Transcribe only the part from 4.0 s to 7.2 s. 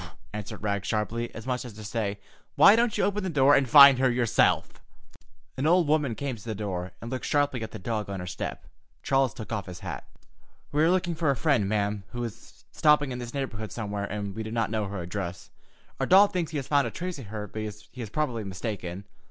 yourself?" An old woman came to the door, and